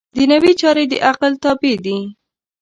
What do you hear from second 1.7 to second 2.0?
دي.